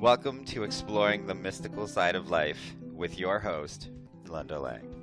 [0.00, 3.88] Welcome to Exploring the Mystical Side of Life with your host,
[4.28, 4.94] Linda Lang.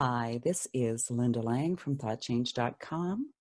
[0.00, 3.32] Hi, this is Linda Lang from ThoughtChange.com.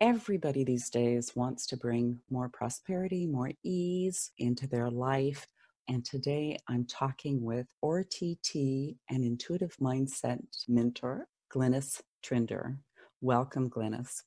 [0.00, 5.46] Everybody these days wants to bring more prosperity, more ease into their life.
[5.88, 12.78] And today I'm talking with RTT and intuitive mindset mentor, Glynis Trinder.
[13.20, 14.22] Welcome, Glynis.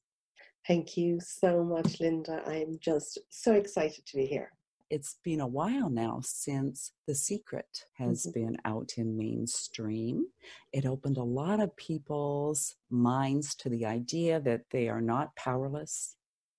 [0.68, 2.44] Thank you so much, Linda.
[2.46, 4.52] I'm just so excited to be here.
[4.90, 8.40] It's been a while now since The Secret has mm-hmm.
[8.40, 10.26] been out in mainstream.
[10.74, 16.18] It opened a lot of people's minds to the idea that they are not powerless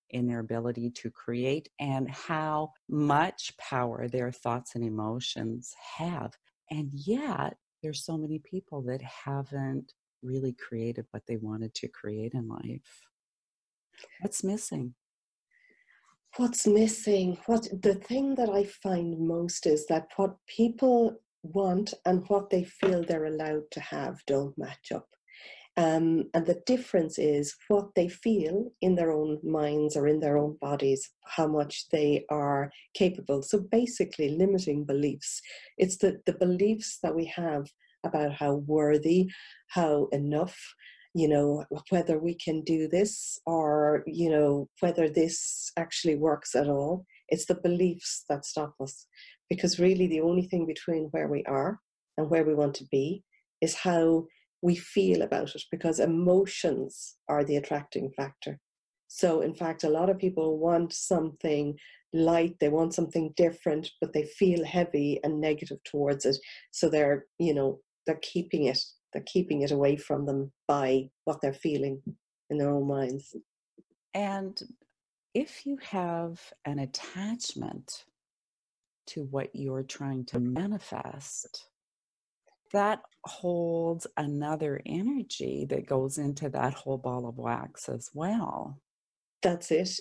[0.08, 6.32] in their ability to create and how much power their thoughts and emotions have.
[6.70, 12.32] And yet, there's so many people that haven't really created what they wanted to create
[12.32, 13.07] in life.
[14.20, 14.94] What's missing?
[16.36, 17.38] What's missing?
[17.46, 22.64] What the thing that I find most is that what people want and what they
[22.64, 25.08] feel they're allowed to have don't match up.
[25.76, 30.36] Um, and the difference is what they feel in their own minds or in their
[30.36, 33.42] own bodies, how much they are capable.
[33.42, 35.40] So basically, limiting beliefs.
[35.76, 37.68] It's the, the beliefs that we have
[38.02, 39.30] about how worthy,
[39.68, 40.58] how enough,
[41.14, 46.68] you know whether we can do this or you know whether this actually works at
[46.68, 49.06] all it's the beliefs that stop us.
[49.48, 51.80] Because really the only thing between where we are
[52.16, 53.22] and where we want to be
[53.60, 54.26] is how
[54.60, 58.58] we feel about it because emotions are the attracting factor.
[59.06, 61.76] So in fact a lot of people want something
[62.14, 66.36] light they want something different but they feel heavy and negative towards it.
[66.72, 68.80] So they're you know they're keeping it
[69.12, 72.02] they're keeping it away from them by what they're feeling
[72.50, 73.34] in their own minds.
[74.14, 74.60] And
[75.34, 78.04] if you have an attachment
[79.08, 80.54] to what you're trying to mm-hmm.
[80.54, 81.68] manifest,
[82.72, 88.78] that holds another energy that goes into that whole ball of wax as well.
[89.42, 90.00] That's it.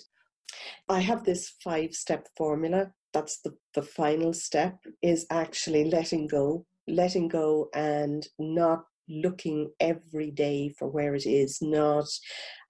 [0.88, 2.92] I have this five step formula.
[3.12, 10.30] That's the, the final step is actually letting go, letting go and not looking every
[10.30, 12.08] day for where it is, not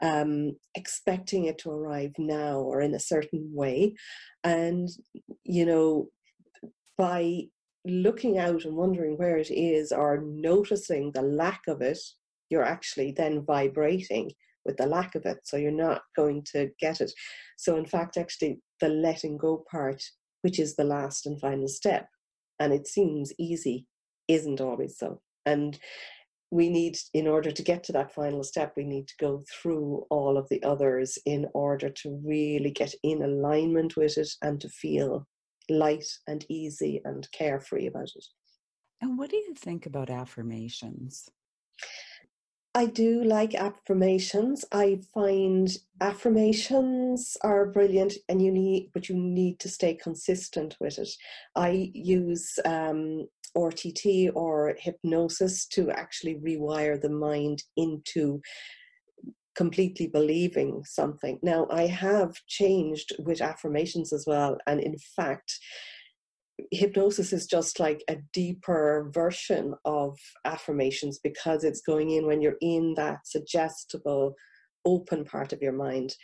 [0.03, 3.94] um, expecting it to arrive now or in a certain way.
[4.44, 4.88] And,
[5.44, 6.09] you know,
[6.97, 7.44] by
[7.84, 11.99] looking out and wondering where it is or noticing the lack of it,
[12.50, 14.31] you're actually then vibrating
[14.65, 15.38] with the lack of it.
[15.44, 17.12] So you're not going to get it.
[17.56, 20.03] So, in fact, actually, the letting go part,
[20.43, 22.06] which is the last and final step,
[22.60, 23.87] and it seems easy,
[24.28, 25.20] isn't always so.
[25.47, 25.78] And
[26.51, 30.07] we need, in order to get to that final step, we need to go through
[30.11, 34.69] all of the others in order to really get in alignment with it and to
[34.69, 35.27] feel
[35.69, 38.25] light and easy and carefree about it.
[39.01, 41.29] And what do you think about affirmations?
[42.75, 44.65] I do like affirmations.
[44.73, 45.69] I find
[46.01, 51.09] affirmations are brilliant, and you need, but you need to stay consistent with it.
[51.57, 53.27] I use um,
[53.57, 58.41] RTT or hypnosis to actually rewire the mind into
[59.57, 61.39] completely believing something.
[61.43, 65.59] Now, I have changed with affirmations as well, and in fact,
[66.71, 72.59] hypnosis is just like a deeper version of affirmations because it's going in when you're
[72.61, 74.35] in that suggestible,
[74.85, 76.15] open part of your mind.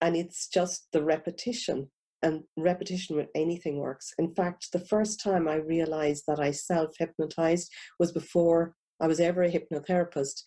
[0.00, 1.90] And it's just the repetition
[2.24, 4.12] and repetition with anything works.
[4.18, 7.70] In fact, the first time I realized that I self hypnotized
[8.00, 10.42] was before I was ever a hypnotherapist.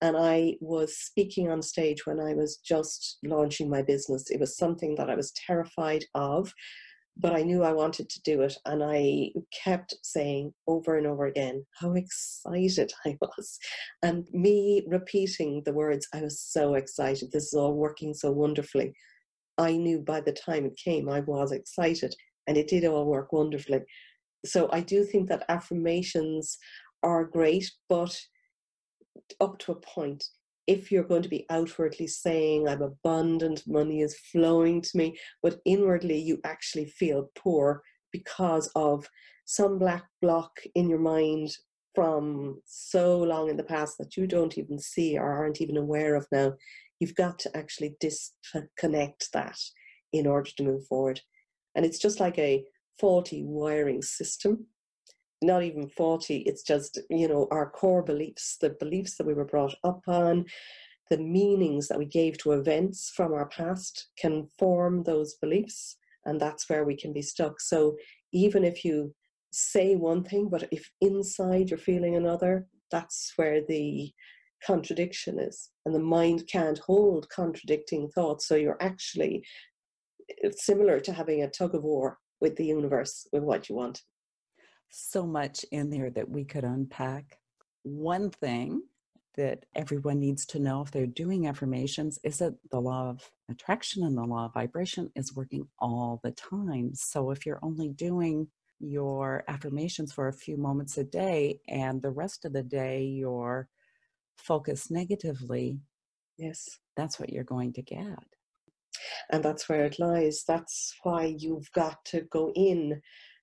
[0.00, 4.30] And I was speaking on stage when I was just launching my business.
[4.30, 6.54] It was something that I was terrified of,
[7.16, 8.56] but I knew I wanted to do it.
[8.64, 9.32] And I
[9.64, 13.58] kept saying over and over again how excited I was.
[14.02, 17.32] And me repeating the words, I was so excited.
[17.32, 18.94] This is all working so wonderfully.
[19.58, 22.14] I knew by the time it came, I was excited
[22.46, 23.80] and it did all work wonderfully.
[24.46, 26.56] So I do think that affirmations
[27.02, 28.18] are great, but
[29.40, 30.24] up to a point.
[30.66, 35.60] If you're going to be outwardly saying, I'm abundant, money is flowing to me, but
[35.64, 37.82] inwardly you actually feel poor
[38.12, 39.08] because of
[39.46, 41.50] some black block in your mind
[41.94, 46.14] from so long in the past that you don't even see or aren't even aware
[46.14, 46.52] of now,
[47.00, 49.58] you've got to actually disconnect that
[50.12, 51.20] in order to move forward.
[51.74, 52.64] And it's just like a
[52.98, 54.66] faulty wiring system.
[55.40, 59.44] Not even faulty, it's just, you know, our core beliefs, the beliefs that we were
[59.44, 60.46] brought up on,
[61.10, 66.40] the meanings that we gave to events from our past can form those beliefs, and
[66.40, 67.60] that's where we can be stuck.
[67.60, 67.96] So
[68.32, 69.14] even if you
[69.52, 74.10] say one thing, but if inside you're feeling another, that's where the
[74.64, 75.70] contradiction is.
[75.84, 78.46] And the mind can't hold contradicting thoughts.
[78.46, 79.44] So you're actually
[80.28, 84.02] it's similar to having a tug of war with the universe with what you want.
[84.90, 87.38] So much in there that we could unpack.
[87.82, 88.82] One thing
[89.36, 94.02] that everyone needs to know if they're doing affirmations is that the law of attraction
[94.02, 96.90] and the law of vibration is working all the time.
[96.94, 98.48] So if you're only doing
[98.80, 103.68] your affirmations for a few moments a day and the rest of the day you're
[104.38, 105.80] focused negatively,
[106.36, 108.18] yes, that's what you're going to get.
[109.30, 110.44] And that's where it lies.
[110.46, 113.00] That's why you've got to go in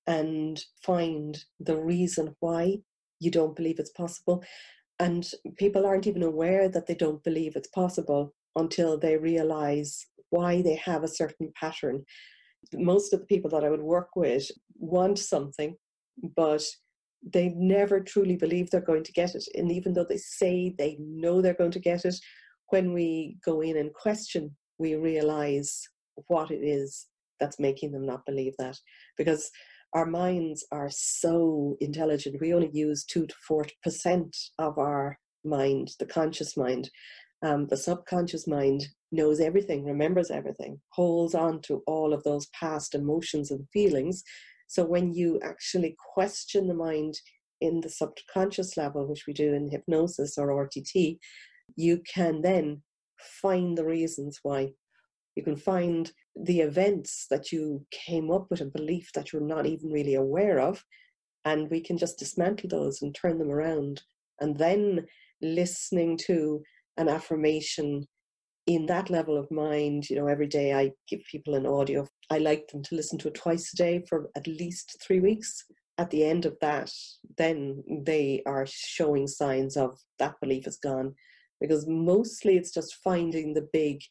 [0.08, 2.78] and find the reason why
[3.20, 4.44] you don't believe it's possible.
[5.00, 10.62] And people aren't even aware that they don't believe it's possible until they realize why
[10.62, 12.04] they have a certain pattern.
[12.74, 15.76] Most of the people that I would work with want something,
[16.36, 16.64] but
[17.24, 19.44] they never truly believe they're going to get it.
[19.56, 22.16] And even though they say they know they're going to get it,
[22.70, 25.82] when we go in and question, we realize
[26.28, 27.08] what it is
[27.40, 28.78] that's making them not believe that.
[29.18, 29.50] Because
[29.94, 32.42] our minds are so intelligent.
[32.42, 36.90] We only use two to four percent of our mind, the conscious mind.
[37.44, 42.96] Um, the subconscious mind knows everything, remembers everything, holds on to all of those past
[42.96, 44.24] emotions and feelings.
[44.68, 47.16] So when you actually question the mind
[47.62, 51.18] in the subconscious level, which we do in hypnosis or RTT,
[51.76, 52.82] you can then
[53.42, 54.72] find the reasons why
[55.36, 59.66] you can find the events that you came up with a belief that you're not
[59.66, 60.84] even really aware of,
[61.44, 64.02] and we can just dismantle those and turn them around.
[64.40, 65.06] And then
[65.42, 66.62] listening to
[66.98, 68.08] an affirmation
[68.68, 72.08] in that level of mind, you know, every day I give people an audio.
[72.30, 75.64] I like them to listen to it twice a day for at least three weeks.
[75.98, 76.92] At the end of that,
[77.38, 81.14] then they are showing signs of that belief is gone.
[81.62, 84.02] Because mostly it's just finding the big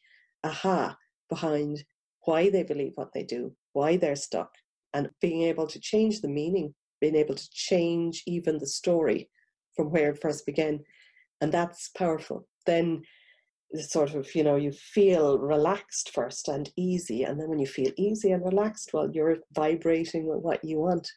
[0.43, 0.97] aha
[1.29, 1.83] behind
[2.21, 4.51] why they believe what they do, why they're stuck,
[4.93, 9.29] and being able to change the meaning, being able to change even the story
[9.75, 10.79] from where it first began.
[11.41, 12.47] And that's powerful.
[12.65, 13.03] Then
[13.77, 17.23] sort of, you know, you feel relaxed first and easy.
[17.23, 21.09] And then when you feel easy and relaxed, well, you're vibrating with what you want.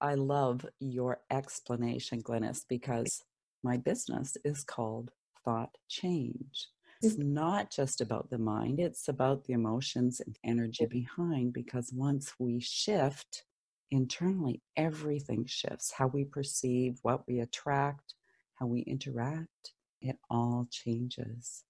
[0.00, 3.22] I love your explanation, Glynis, because
[3.62, 5.12] my business is called
[5.44, 6.68] Thought Change.
[7.02, 7.34] It's mm-hmm.
[7.34, 12.60] not just about the mind, it's about the emotions and energy behind because once we
[12.60, 13.44] shift
[13.90, 15.92] internally, everything shifts.
[15.92, 18.14] How we perceive, what we attract,
[18.54, 21.64] how we interact, it all changes.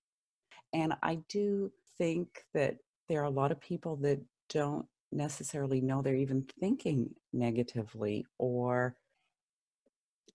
[0.72, 2.76] And I do think that
[3.08, 8.96] there are a lot of people that don't necessarily know they're even thinking negatively or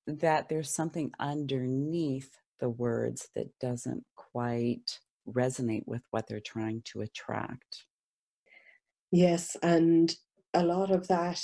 [0.05, 7.01] that there's something underneath the words that doesn't quite resonate with what they're trying to
[7.01, 7.83] attract.
[9.11, 10.15] Yes, and
[10.53, 11.41] a lot of that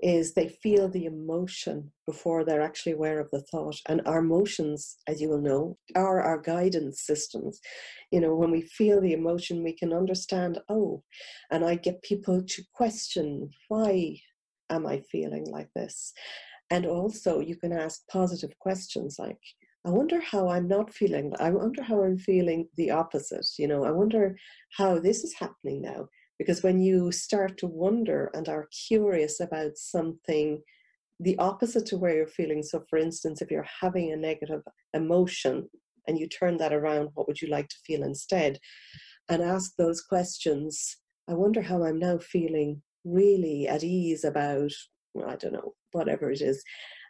[0.00, 3.76] is they feel the emotion before they're actually aware of the thought.
[3.88, 7.60] And our emotions, as you will know, are our guidance systems.
[8.10, 11.02] You know, when we feel the emotion, we can understand, oh,
[11.50, 14.18] and I get people to question, why
[14.70, 16.12] am I feeling like this?
[16.70, 19.38] And also, you can ask positive questions like,
[19.86, 21.32] I wonder how I'm not feeling.
[21.38, 23.46] I wonder how I'm feeling the opposite.
[23.56, 24.36] You know, I wonder
[24.76, 26.08] how this is happening now.
[26.38, 30.62] Because when you start to wonder and are curious about something,
[31.18, 32.62] the opposite to where you're feeling.
[32.62, 34.62] So, for instance, if you're having a negative
[34.92, 35.68] emotion
[36.06, 38.58] and you turn that around, what would you like to feel instead?
[39.28, 40.98] And ask those questions.
[41.28, 44.72] I wonder how I'm now feeling really at ease about,
[45.26, 46.62] I don't know, whatever it is.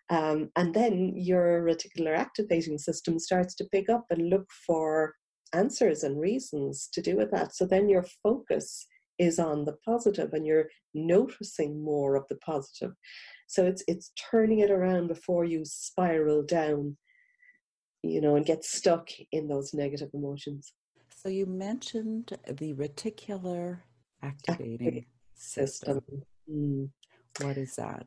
[0.08, 5.14] Um, and then your reticular activating system starts to pick up and look for
[5.52, 7.54] answers and reasons to do with that.
[7.56, 8.86] So then your focus
[9.18, 12.92] is on the positive and you're noticing more of the positive.
[13.46, 16.96] So it's it's turning it around before you spiral down,
[18.02, 20.72] you know, and get stuck in those negative emotions.
[21.14, 23.80] So you mentioned the reticular
[24.22, 26.00] activating system.
[26.00, 26.22] system.
[26.50, 26.90] Mm.
[27.40, 28.06] What is that?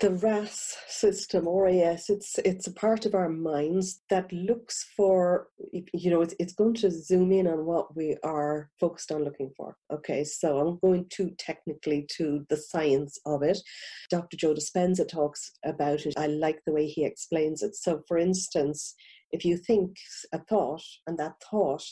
[0.00, 5.48] The RAS system, RAS, it's it's a part of our minds that looks for,
[5.92, 9.50] you know, it's, it's going to zoom in on what we are focused on looking
[9.56, 9.76] for.
[9.92, 13.58] Okay, so I'm going too technically to the science of it.
[14.10, 14.38] Dr.
[14.38, 16.14] Joe Dispenza talks about it.
[16.16, 17.76] I like the way he explains it.
[17.76, 18.94] So, for instance,
[19.32, 19.96] if you think
[20.32, 21.84] a thought and that thought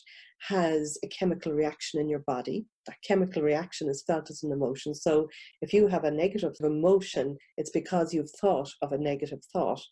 [0.49, 4.95] has a chemical reaction in your body, that chemical reaction is felt as an emotion.
[4.95, 5.29] So
[5.63, 9.83] if you have a negative emotion, it's because you've thought of a negative thought.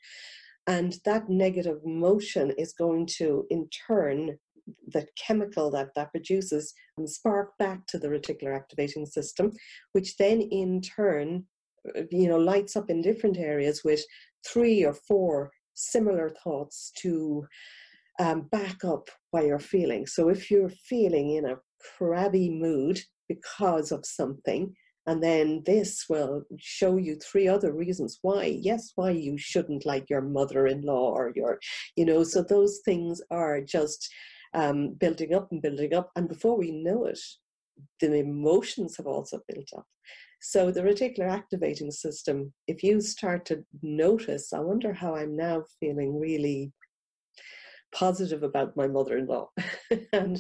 [0.67, 4.39] And that negative emotion is going to, in turn,
[4.89, 9.53] the chemical that that produces and spark back to the reticular activating system,
[9.93, 11.45] which then in turn,
[11.97, 14.03] uh, you know, lights up in different areas with
[14.45, 17.47] three or four similar thoughts to
[18.19, 20.07] um, back up why you're feeling.
[20.07, 21.57] So if you're feeling in a
[21.97, 24.75] crabby mood because of something,
[25.07, 28.59] and then this will show you three other reasons why.
[28.61, 31.59] Yes why you shouldn't like your mother-in-law or your
[31.97, 34.09] you know so those things are just
[34.55, 37.21] um, building up and building up and before we know it
[38.01, 39.87] the emotions have also built up.
[40.41, 45.65] So the reticular activating system if you start to notice i wonder how i'm now
[45.81, 46.73] feeling really
[47.97, 49.49] positive about my mother-in-law
[50.13, 50.39] and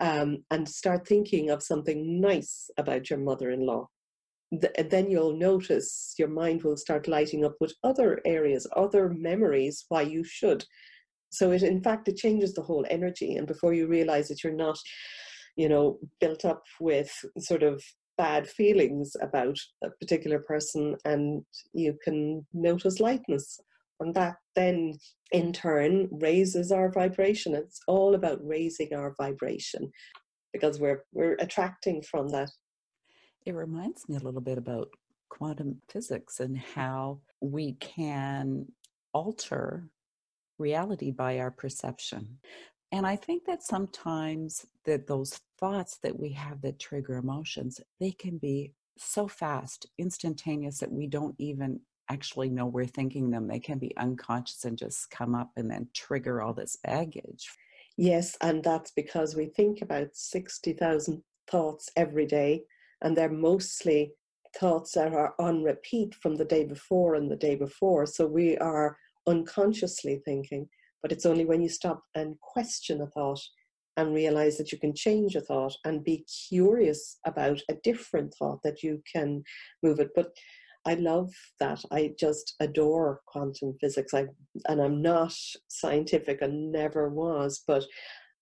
[0.00, 3.86] um, and start thinking of something nice about your mother-in-law.
[4.60, 9.84] Th- then you'll notice your mind will start lighting up with other areas other memories
[9.88, 10.64] why you should.
[11.30, 14.64] So it in fact it changes the whole energy and before you realize that you're
[14.66, 14.78] not
[15.56, 17.82] you know built up with sort of
[18.18, 21.42] bad feelings about a particular person and
[21.72, 23.58] you can notice lightness
[24.00, 24.98] and that then
[25.32, 27.54] in turn raises our vibration.
[27.54, 29.90] It's all about raising our vibration
[30.52, 32.50] because we're we're attracting from that.
[33.46, 34.88] It reminds me a little bit about
[35.28, 38.66] quantum physics and how we can
[39.12, 39.88] alter
[40.58, 42.38] reality by our perception.
[42.92, 48.10] And i think that sometimes that those thoughts that we have that trigger emotions they
[48.10, 51.80] can be so fast instantaneous that we don't even
[52.10, 53.46] actually know we're thinking them.
[53.46, 57.48] They can be unconscious and just come up and then trigger all this baggage.
[57.96, 62.64] Yes, and that's because we think about 60,000 thoughts every day,
[63.02, 64.12] and they're mostly
[64.58, 68.06] thoughts that are on repeat from the day before and the day before.
[68.06, 70.68] So we are unconsciously thinking,
[71.02, 73.40] but it's only when you stop and question a thought
[73.96, 78.60] and realize that you can change a thought and be curious about a different thought
[78.62, 79.42] that you can
[79.82, 80.10] move it.
[80.14, 80.28] But
[80.86, 81.82] I love that.
[81.92, 84.14] I just adore quantum physics.
[84.14, 84.26] I
[84.66, 85.34] and I'm not
[85.68, 87.84] scientific and never was, but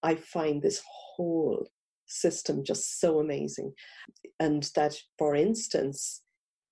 [0.02, 0.82] I find this
[1.16, 1.66] whole
[2.06, 3.72] system just so amazing.
[4.40, 6.22] And that, for instance,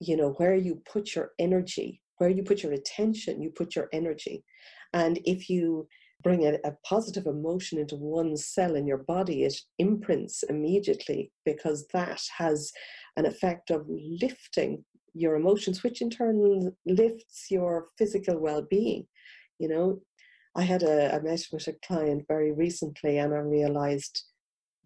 [0.01, 3.89] you know, where you put your energy, where you put your attention, you put your
[3.93, 4.45] energy.
[4.93, 5.89] And if you
[6.23, 11.87] bring a, a, positive emotion into one cell in your body, it imprints immediately because
[11.93, 12.73] that has
[13.17, 14.85] an effect of lifting
[15.17, 19.07] your emotions, which in turn lifts your physical well-being.
[19.59, 20.01] You know,
[20.55, 24.25] I had a, I met with a client very recently, and I realized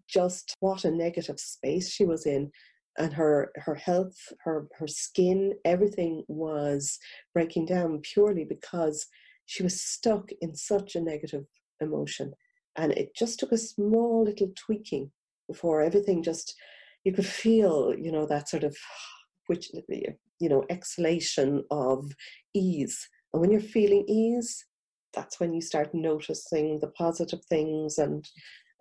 [0.08, 2.50] just what a negative space she was in
[2.98, 6.98] and her her health her her skin everything was
[7.32, 9.06] breaking down purely because
[9.46, 11.44] she was stuck in such a negative
[11.80, 12.32] emotion
[12.76, 15.10] and it just took a small little tweaking
[15.48, 16.54] before everything just
[17.04, 18.76] you could feel you know that sort of
[19.50, 19.70] which
[20.38, 22.10] you know exhalation of
[22.54, 22.96] ease.
[23.32, 24.64] And when you're feeling ease
[25.12, 28.28] that's when you start noticing the positive things and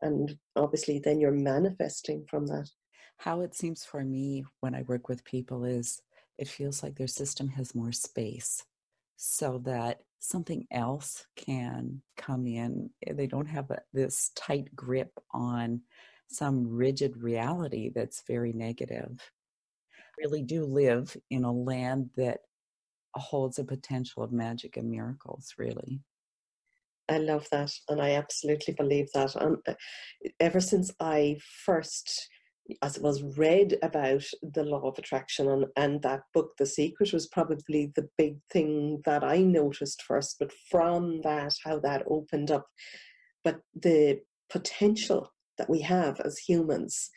[0.01, 2.69] and obviously then you're manifesting from that.
[3.17, 6.01] How it seems for me when i work with people is
[6.37, 8.63] it feels like their system has more space
[9.17, 12.89] so that something else can come in.
[13.09, 15.81] They don't have a, this tight grip on
[16.27, 19.19] some rigid reality that's very negative
[20.21, 22.39] really do live in a land that
[23.15, 26.01] holds a potential of magic and miracles, really.
[27.09, 29.35] I love that, and I absolutely believe that.
[29.35, 29.73] And uh,
[30.39, 32.29] ever since I first,
[32.83, 37.11] as it was, read about the law of attraction, and, and that book, The Secret,
[37.11, 40.35] was probably the big thing that I noticed first.
[40.39, 42.67] But from that, how that opened up,
[43.43, 44.19] but the
[44.51, 47.09] potential that we have as humans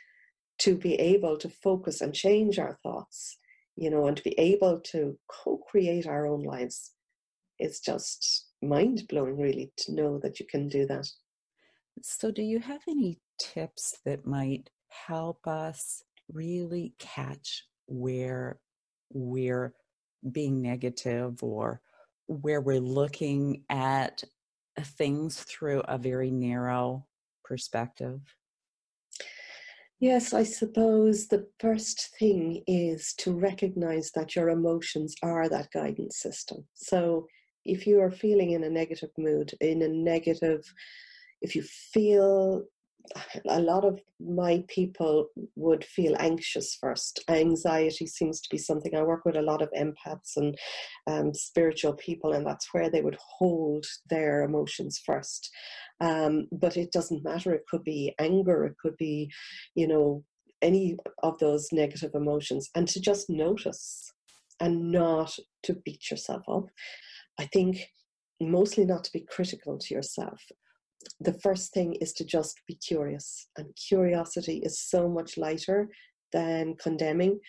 [0.58, 3.38] to be able to focus and change our thoughts,
[3.76, 6.92] you know, and to be able to co create our own lives.
[7.58, 11.08] It's just mind blowing, really, to know that you can do that.
[12.00, 18.60] So, do you have any tips that might help us really catch where
[19.12, 19.74] we're
[20.30, 21.80] being negative or
[22.26, 24.22] where we're looking at
[24.80, 27.06] things through a very narrow
[27.44, 28.20] perspective?
[30.02, 36.16] Yes, I suppose the first thing is to recognize that your emotions are that guidance
[36.16, 36.66] system.
[36.74, 37.28] So
[37.64, 40.64] if you are feeling in a negative mood, in a negative,
[41.40, 42.64] if you feel
[43.48, 47.22] a lot of my people would feel anxious first.
[47.28, 50.56] Anxiety seems to be something I work with a lot of empaths and
[51.06, 55.50] um, spiritual people, and that's where they would hold their emotions first.
[56.02, 57.54] Um, but it doesn't matter.
[57.54, 59.30] It could be anger, it could be,
[59.74, 60.24] you know,
[60.60, 64.12] any of those negative emotions, and to just notice
[64.60, 66.66] and not to beat yourself up.
[67.40, 67.88] I think
[68.40, 70.40] mostly not to be critical to yourself
[71.20, 73.48] the first thing is to just be curious.
[73.56, 75.88] And curiosity is so much lighter
[76.32, 77.40] than condemning.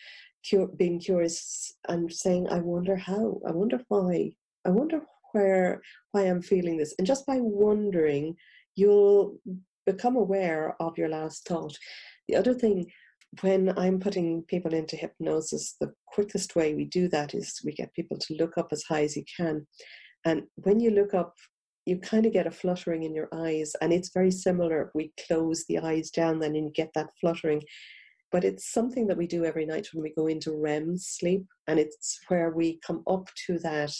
[0.77, 4.31] Being curious and saying, I wonder how, I wonder why,
[4.65, 5.01] I wonder
[5.33, 6.95] where, why I'm feeling this.
[6.97, 8.35] And just by wondering,
[8.75, 9.37] you'll
[9.85, 11.77] become aware of your last thought.
[12.27, 12.89] The other thing,
[13.41, 17.93] when I'm putting people into hypnosis, the quickest way we do that is we get
[17.93, 19.67] people to look up as high as you can.
[20.25, 21.35] And when you look up
[21.85, 25.65] you kind of get a fluttering in your eyes and it's very similar we close
[25.67, 27.61] the eyes down then and you get that fluttering
[28.31, 31.79] but it's something that we do every night when we go into REM sleep and
[31.79, 33.93] it's where we come up to that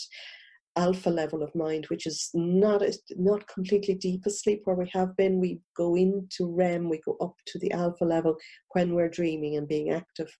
[0.76, 2.82] alpha level of mind which is not
[3.16, 5.40] not completely deep asleep where we have been.
[5.40, 8.36] We go into REM we go up to the alpha level
[8.72, 10.30] when we're dreaming and being active.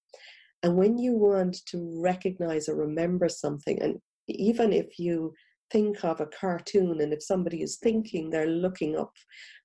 [0.63, 3.99] And when you want to recognize or remember something and
[4.29, 5.35] even if you
[5.71, 9.13] think of a cartoon and if somebody is thinking they're looking up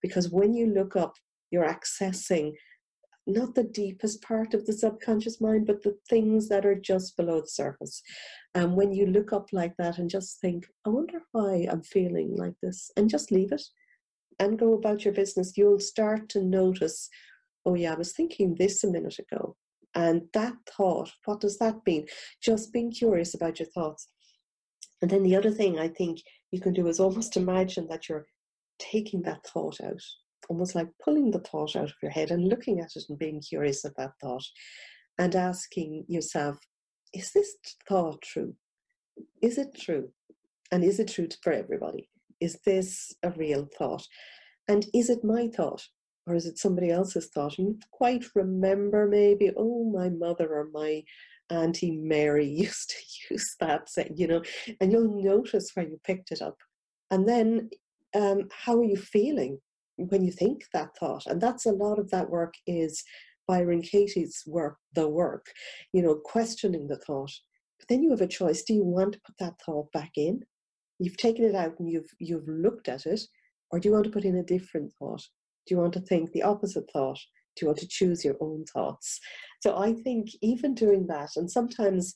[0.02, 1.14] because when you look up
[1.52, 2.52] you're accessing
[3.28, 7.42] not the deepest part of the subconscious mind but the things that are just below
[7.42, 8.02] the surface.
[8.56, 12.36] And when you look up like that and just think i wonder why i'm feeling
[12.36, 13.64] like this and just leave it
[14.40, 17.10] and go about your business you'll start to notice
[17.66, 19.56] oh yeah i was thinking this a minute ago.
[19.96, 22.08] And that thought what does that mean?
[22.42, 24.08] Just being curious about your thoughts.
[25.02, 26.20] And then the other thing I think
[26.52, 28.26] you can do is almost imagine that you're
[28.80, 30.02] taking that thought out,
[30.50, 33.40] almost like pulling the thought out of your head and looking at it and being
[33.40, 34.44] curious of that thought
[35.18, 36.58] and asking yourself,
[37.14, 37.56] is this
[37.88, 38.56] thought true?
[39.42, 40.10] Is it true?
[40.72, 42.10] And is it true for everybody?
[42.40, 44.06] Is this a real thought?
[44.68, 45.84] And is it my thought?
[46.28, 47.58] Or is it somebody else's thought?
[47.58, 51.04] And you quite remember maybe, oh, my mother or my
[51.50, 54.44] Auntie Mary used to use that, you know,
[54.80, 56.58] and you'll notice where you picked it up.
[57.12, 57.70] And then
[58.16, 59.60] um, how are you feeling
[60.08, 61.26] when you think that thought?
[61.26, 63.04] And that's a lot of that work is
[63.48, 65.48] Byron Katie's work, the work,
[65.92, 67.32] you know, questioning the thought.
[67.80, 68.64] But then you have a choice.
[68.64, 70.42] Do you want to put that thought back in?
[71.00, 73.22] You've taken it out and you've you've looked at it,
[73.72, 75.24] or do you want to put in a different thought?
[75.66, 77.20] Do you want to think the opposite thought?
[77.56, 79.20] Do you want to choose your own thoughts?
[79.62, 82.14] So I think even doing that, and sometimes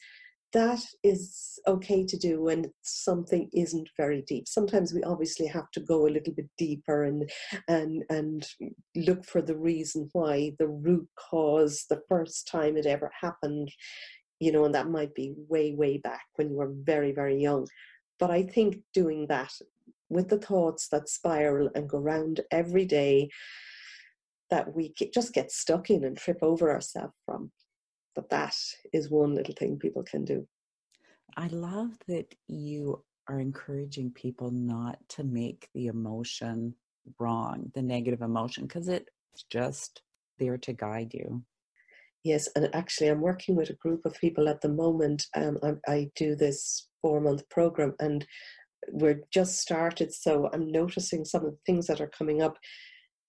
[0.54, 4.48] that is okay to do when something isn't very deep.
[4.48, 7.30] Sometimes we obviously have to go a little bit deeper and
[7.68, 8.48] and and
[8.96, 13.70] look for the reason why, the root cause, the first time it ever happened,
[14.40, 17.68] you know, and that might be way, way back when you were very, very young.
[18.20, 19.52] But I think doing that
[20.10, 23.30] with the thoughts that spiral and go round every day
[24.52, 27.52] that we just get stuck in and trip over ourselves from.
[28.16, 28.56] But that
[28.92, 30.48] is one little thing people can do.
[31.36, 36.76] I love that you are encouraging people not to make the emotion
[37.20, 39.10] wrong, the negative emotion, because it's
[39.50, 40.02] just
[40.40, 41.44] there to guide you.
[42.24, 45.26] Yes, and actually, I'm working with a group of people at the moment.
[45.36, 48.26] Um, I, I do this four month program, and
[48.90, 50.14] we're just started.
[50.14, 52.58] So I'm noticing some of the things that are coming up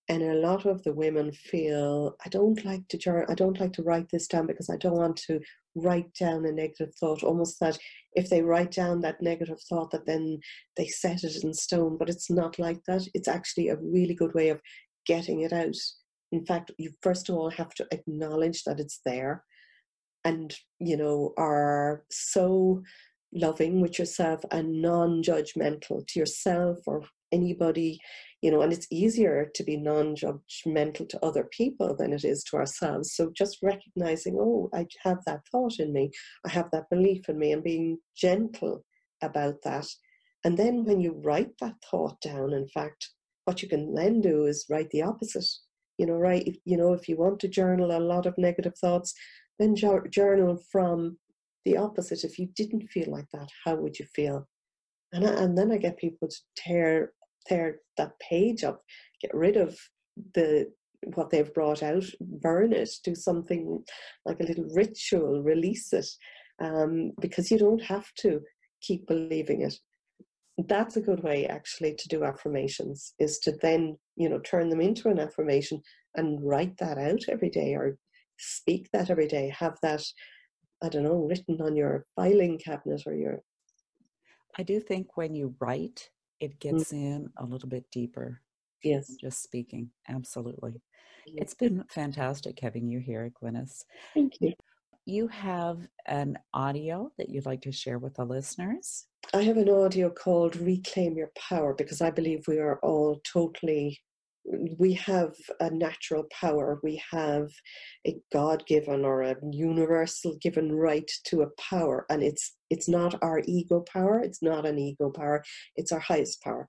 [0.09, 3.73] and a lot of the women feel i don't like to journal i don't like
[3.73, 5.41] to write this down because i don't want to
[5.77, 7.79] write down a negative thought almost that
[8.15, 10.39] if they write down that negative thought that then
[10.77, 13.03] they set it in stone but it's not like that.
[13.13, 14.61] It's actually a really good way of
[15.07, 15.75] getting it out.
[16.33, 19.45] In fact you first of all have to acknowledge that it's there
[20.25, 22.83] and you know are so
[23.35, 27.03] loving with yourself and non-judgmental to yourself or
[27.35, 27.99] anybody
[28.45, 32.57] you know and it's easier to be non-judgmental to other people than it is to
[32.59, 33.15] ourselves.
[33.15, 36.11] So just recognizing oh i have that thought in me.
[36.47, 38.85] I have that belief in me and being gentle
[39.23, 39.87] about that.
[40.45, 43.09] And then when you write that thought down in fact
[43.47, 45.51] what you can then do is write the opposite.
[45.97, 48.77] You know right if, you know if you want to journal a lot of negative
[48.79, 49.15] thoughts
[49.59, 51.17] then journal from
[51.65, 52.25] the opposite.
[52.25, 54.47] If you didn't feel like that how would you feel?
[55.15, 57.14] And, I, and then i get people to tear
[57.47, 58.83] tear that page up
[59.21, 59.77] get rid of
[60.35, 60.67] the
[61.15, 63.85] what they've brought out burn it do something
[64.25, 66.07] like a little ritual release it
[66.63, 68.41] um, because you don't have to
[68.81, 69.75] keep believing it.
[70.69, 74.81] That's a good way actually to do affirmations is to then you know turn them
[74.81, 75.83] into an affirmation
[76.17, 77.97] and write that out every day or
[78.39, 79.53] speak that every day.
[79.59, 80.05] Have that
[80.83, 83.41] i don't know written on your filing cabinet or your
[84.59, 86.61] i do think when you write it mm.
[86.61, 88.41] gets in a little bit deeper
[88.83, 89.17] yes.
[89.21, 90.81] just speaking absolutely.
[91.27, 91.37] Yes.
[91.39, 93.85] it's been fantastic having you here glynis.
[94.13, 94.53] Thank you.
[95.07, 99.07] You have an audio that you'd like to share with the listeners?
[99.35, 103.99] I have an audio called Reclaim Your Power because I believe we are all totally,
[104.79, 106.79] we have a natural power.
[106.83, 107.51] We have
[108.07, 112.05] a God given or a universal given right to a power.
[112.11, 115.43] And it's, it's not our ego power, it's not an ego power,
[115.77, 116.67] it's our highest power.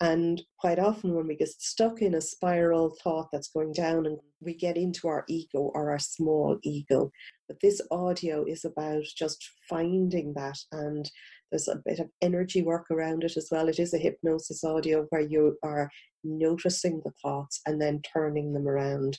[0.00, 4.18] And quite often, when we get stuck in a spiral thought that's going down, and
[4.40, 7.10] we get into our ego or our small ego.
[7.48, 11.10] But this audio is about just finding that and
[11.50, 13.68] there's a bit of energy work around it as well.
[13.68, 15.90] It is a hypnosis audio where you are
[16.24, 19.18] noticing the thoughts and then turning them around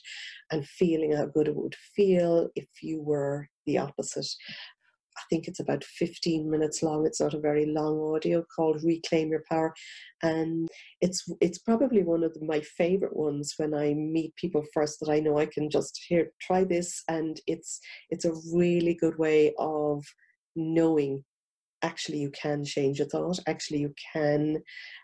[0.50, 4.28] and feeling how good it would feel if you were the opposite.
[5.16, 7.04] I think it's about 15 minutes long.
[7.04, 9.74] It's not a very long audio called Reclaim Your Power.
[10.22, 10.68] And
[11.00, 15.10] it's it's probably one of the, my favorite ones when I meet people first that
[15.10, 19.52] I know I can just here try this and it's it's a really good way
[19.58, 20.04] of
[20.56, 21.24] knowing
[21.82, 24.58] actually you can change a thought actually you can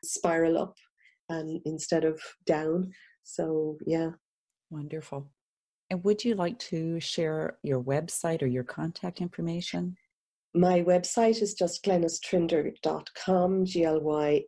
[0.04, 0.74] spiral up
[1.28, 2.92] and instead of down.
[3.24, 4.10] So yeah.
[4.70, 5.28] Wonderful.
[5.90, 9.96] And would you like to share your website or your contact information?
[10.54, 14.46] My website is just glynistrinder.com g-l-y-n-i-s-s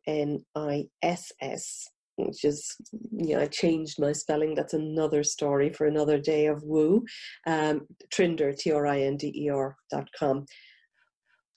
[2.18, 2.76] which is
[3.16, 4.54] you know i changed my spelling.
[4.54, 7.04] That's another story for another day of woo.
[7.46, 10.44] Um, trinder t-r-i-n-d-e-r dot com.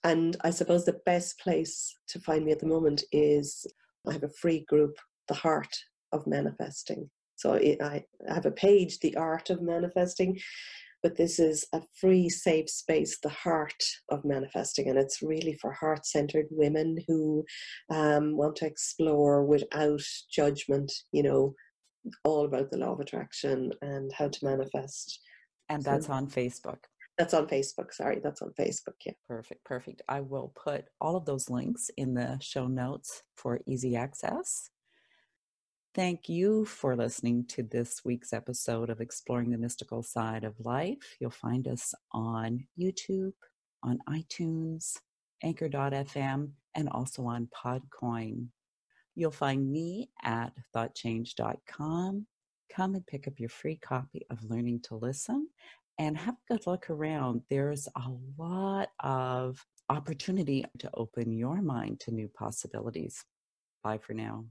[0.04, 3.66] And I suppose the best place to find me at the moment is
[4.08, 4.96] I have a free group,
[5.28, 5.74] The Heart
[6.12, 7.10] of Manifesting.
[7.36, 10.38] So I have a page, The Art of Manifesting,
[11.02, 14.88] but this is a free, safe space, The Heart of Manifesting.
[14.88, 17.44] And it's really for heart centered women who
[17.90, 21.54] um, want to explore without judgment, you know,
[22.24, 25.20] all about the law of attraction and how to manifest.
[25.68, 26.78] And that's so, on Facebook.
[27.18, 27.92] That's on Facebook.
[27.92, 28.94] Sorry, that's on Facebook.
[29.04, 29.12] Yeah.
[29.28, 29.64] Perfect.
[29.64, 30.02] Perfect.
[30.08, 34.70] I will put all of those links in the show notes for easy access.
[35.94, 41.18] Thank you for listening to this week's episode of Exploring the Mystical Side of Life.
[41.20, 43.34] You'll find us on YouTube,
[43.82, 44.96] on iTunes,
[45.42, 48.46] Anchor.fm, and also on Podcoin.
[49.14, 52.26] You'll find me at thoughtchange.com.
[52.74, 55.46] Come and pick up your free copy of Learning to Listen
[55.98, 57.42] and have a good look around.
[57.50, 63.26] There's a lot of opportunity to open your mind to new possibilities.
[63.84, 64.46] Bye for now.